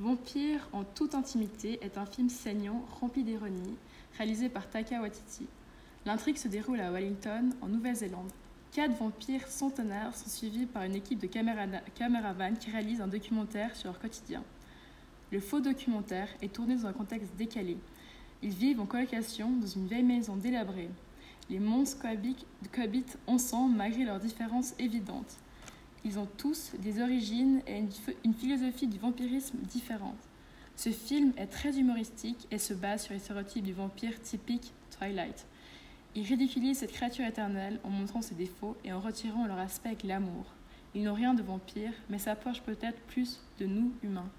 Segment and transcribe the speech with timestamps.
[0.00, 3.76] Vampire en toute intimité est un film saignant, rempli d'ironie,
[4.16, 5.46] réalisé par Taka Waititi.
[6.06, 8.30] L'intrigue se déroule à Wellington, en Nouvelle-Zélande.
[8.72, 13.88] Quatre vampires centenaires sont suivis par une équipe de caméravans qui réalise un documentaire sur
[13.88, 14.42] leur quotidien.
[15.32, 17.76] Le faux documentaire est tourné dans un contexte décalé.
[18.42, 20.88] Ils vivent en colocation dans une vieille maison délabrée.
[21.50, 21.98] Les monstres
[22.72, 25.36] cohabitent ensemble malgré leurs différences évidentes.
[26.04, 27.84] Ils ont tous des origines et
[28.24, 30.28] une, philosophie du vampirisme différente.
[30.76, 35.46] Ce film est très humoristique et se base sur les stéréotypes du vampire typique Twilight.
[36.14, 40.46] Il ridiculise cette créature éternelle en montrant ses défauts et en retirant leur aspect glamour.
[40.94, 44.30] Ils n'ont rien de vampire, mais s'approchent peut-être plus de nous humains.